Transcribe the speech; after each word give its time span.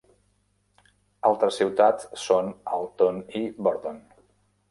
Altres 1.29 1.59
ciutats 1.61 2.09
són 2.23 2.49
Alton 2.79 3.23
i 3.41 3.45
Bordon. 3.67 4.01